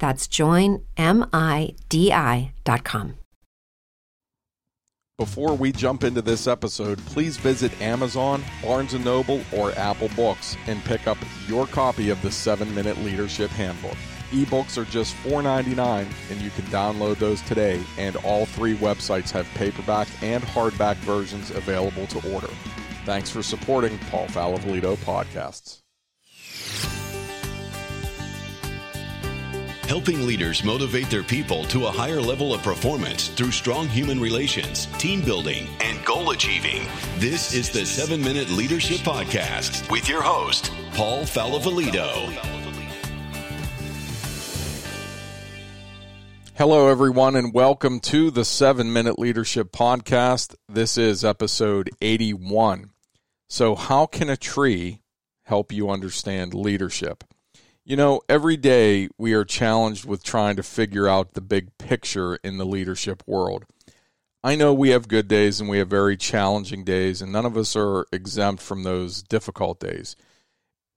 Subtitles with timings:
[0.00, 3.14] That's joinmidi.com.
[5.18, 10.56] Before we jump into this episode, please visit Amazon, Barnes & Noble, or Apple Books
[10.66, 13.98] and pick up your copy of the 7-Minute Leadership Handbook.
[14.30, 19.46] Ebooks are just $4.99 and you can download those today and all three websites have
[19.56, 22.48] paperback and hardback versions available to order.
[23.04, 25.80] Thanks for supporting Paul Falavolito podcasts.
[29.90, 34.86] Helping leaders motivate their people to a higher level of performance through strong human relations,
[34.98, 36.86] team building, and goal achieving.
[37.18, 42.30] This is the 7 Minute Leadership Podcast with your host, Paul Falavolito.
[46.54, 50.54] Hello, everyone, and welcome to the 7 Minute Leadership Podcast.
[50.68, 52.90] This is episode 81.
[53.48, 55.02] So, how can a tree
[55.46, 57.24] help you understand leadership?
[57.84, 62.36] You know, every day we are challenged with trying to figure out the big picture
[62.44, 63.64] in the leadership world.
[64.44, 67.56] I know we have good days and we have very challenging days, and none of
[67.56, 70.14] us are exempt from those difficult days.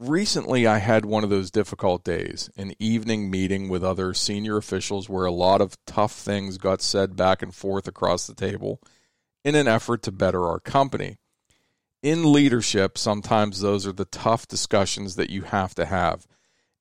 [0.00, 5.08] Recently, I had one of those difficult days, an evening meeting with other senior officials
[5.08, 8.80] where a lot of tough things got said back and forth across the table
[9.44, 11.16] in an effort to better our company.
[12.02, 16.26] In leadership, sometimes those are the tough discussions that you have to have.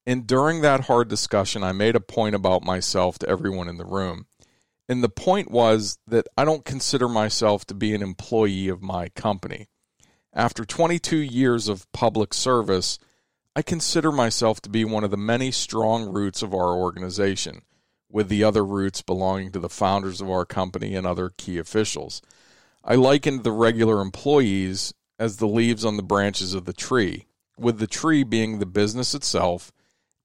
[0.05, 3.85] And during that hard discussion, I made a point about myself to everyone in the
[3.85, 4.25] room.
[4.89, 9.09] And the point was that I don't consider myself to be an employee of my
[9.09, 9.69] company.
[10.33, 12.97] After 22 years of public service,
[13.55, 17.61] I consider myself to be one of the many strong roots of our organization,
[18.09, 22.21] with the other roots belonging to the founders of our company and other key officials.
[22.83, 27.77] I likened the regular employees as the leaves on the branches of the tree, with
[27.77, 29.71] the tree being the business itself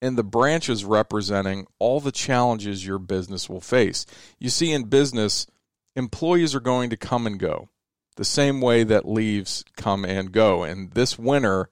[0.02, 4.06] and the branches representing all the challenges your business will face.
[4.38, 5.46] You see, in business,
[5.94, 7.68] employees are going to come and go
[8.16, 10.64] the same way that leaves come and go.
[10.64, 11.68] And this winter,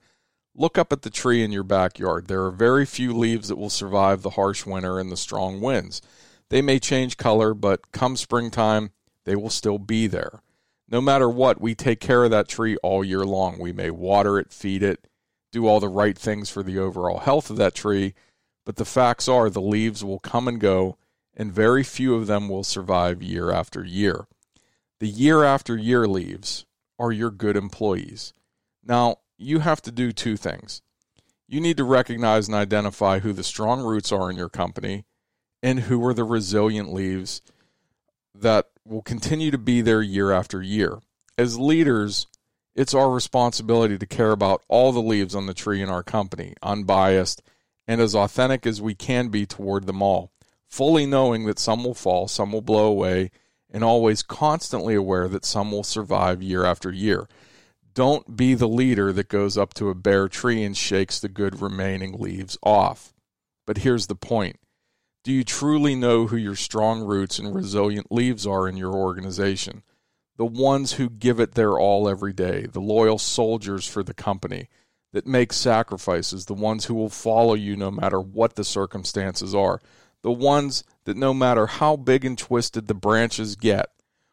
[0.55, 2.27] look up at the tree in your backyard.
[2.27, 6.01] There are very few leaves that will survive the harsh winter and the strong winds.
[6.49, 8.91] They may change color, but come springtime,
[9.25, 10.41] they will still be there.
[10.87, 13.57] No matter what, we take care of that tree all year long.
[13.57, 15.07] We may water it, feed it,
[15.55, 18.13] do all the right things for the overall health of that tree,
[18.65, 20.97] but the facts are the leaves will come and go,
[21.33, 24.27] and very few of them will survive year after year.
[24.99, 26.65] The year after year leaves
[26.99, 28.33] are your good employees.
[28.83, 30.81] Now, you have to do two things.
[31.47, 35.05] You need to recognize and identify who the strong roots are in your company
[35.63, 37.41] and who are the resilient leaves
[38.33, 40.99] that will continue to be there year after year.
[41.37, 42.27] As leaders,
[42.75, 46.53] it's our responsibility to care about all the leaves on the tree in our company,
[46.61, 47.41] unbiased
[47.87, 50.31] and as authentic as we can be toward them all,
[50.67, 53.31] fully knowing that some will fall, some will blow away,
[53.71, 57.27] and always constantly aware that some will survive year after year.
[57.93, 61.61] Don't be the leader that goes up to a bare tree and shakes the good
[61.61, 63.13] remaining leaves off.
[63.65, 64.57] But here's the point
[65.23, 69.83] Do you truly know who your strong roots and resilient leaves are in your organization?
[70.37, 74.69] The ones who give it their all every day, the loyal soldiers for the company
[75.13, 79.81] that make sacrifices, the ones who will follow you no matter what the circumstances are,
[80.21, 83.91] the ones that no matter how big and twisted the branches get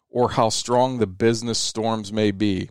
[0.09, 2.69] or how strong the business storms may be,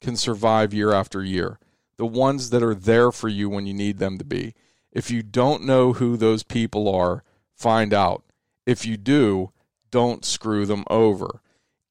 [0.00, 1.58] can survive year after year,
[1.96, 4.54] the ones that are there for you when you need them to be.
[4.92, 8.22] If you don't know who those people are, find out.
[8.66, 9.52] If you do,
[9.90, 11.40] don't screw them over.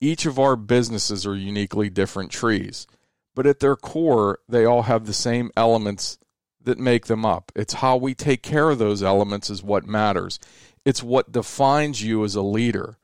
[0.03, 2.87] Each of our businesses are uniquely different trees,
[3.35, 6.17] but at their core, they all have the same elements
[6.61, 7.53] that make them up.
[7.55, 10.39] It's how we take care of those elements is what matters.
[10.83, 12.97] It's what defines you as a leader.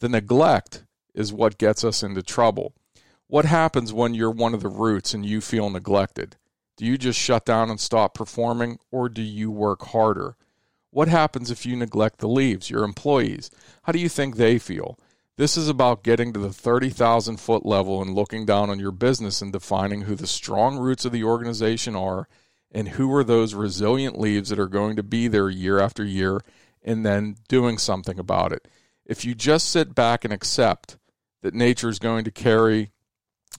[0.00, 2.72] The neglect is what gets us into trouble.
[3.26, 6.36] What happens when you're one of the roots and you feel neglected?
[6.78, 10.36] Do you just shut down and stop performing, or do you work harder?
[10.88, 13.50] What happens if you neglect the leaves, your employees?
[13.82, 14.98] How do you think they feel?
[15.38, 19.42] This is about getting to the 30,000 foot level and looking down on your business
[19.42, 22.26] and defining who the strong roots of the organization are
[22.72, 26.40] and who are those resilient leaves that are going to be there year after year
[26.82, 28.66] and then doing something about it.
[29.04, 30.96] If you just sit back and accept
[31.42, 32.92] that nature is going to carry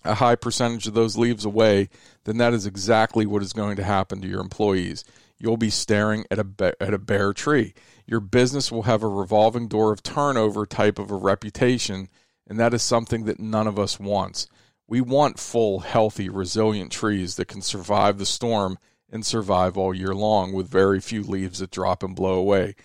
[0.03, 1.89] a high percentage of those leaves away,
[2.23, 5.03] then that is exactly what is going to happen to your employees.
[5.39, 7.73] You'll be staring at a at a bare tree.
[8.05, 12.09] Your business will have a revolving door of turnover type of a reputation,
[12.47, 14.47] and that is something that none of us wants.
[14.87, 18.77] We want full, healthy, resilient trees that can survive the storm
[19.11, 22.75] and survive all year long with very few leaves that drop and blow away.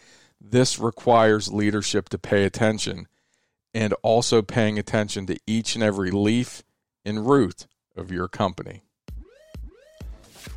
[0.41, 3.07] This requires leadership to pay attention
[3.73, 6.63] and also paying attention to each and every leaf
[7.05, 7.67] and root
[7.97, 8.83] of your company.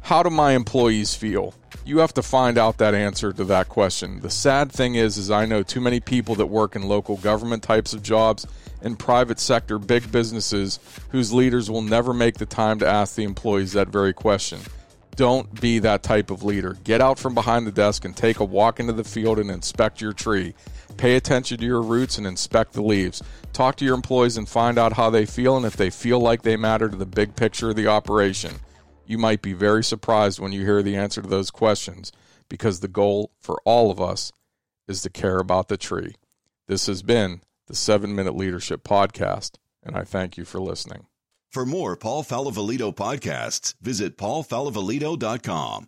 [0.01, 1.53] How do my employees feel?
[1.87, 4.19] You have to find out that answer to that question.
[4.21, 7.61] The sad thing is is I know too many people that work in local government
[7.61, 8.47] types of jobs
[8.81, 10.79] and private sector big businesses
[11.09, 14.61] whose leaders will never make the time to ask the employees that very question.
[15.15, 16.75] Don't be that type of leader.
[16.83, 20.01] Get out from behind the desk and take a walk into the field and inspect
[20.01, 20.55] your tree.
[20.97, 23.21] Pay attention to your roots and inspect the leaves.
[23.53, 26.41] Talk to your employees and find out how they feel and if they feel like
[26.41, 28.55] they matter to the big picture of the operation.
[29.05, 32.11] You might be very surprised when you hear the answer to those questions
[32.49, 34.31] because the goal for all of us
[34.87, 36.15] is to care about the tree.
[36.67, 41.05] This has been the 7 Minute Leadership Podcast, and I thank you for listening.
[41.51, 45.87] For more Paul Falavolito podcasts, visit paulfalavolito.com.